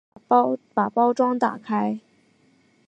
[0.27, 1.99] 将包装打开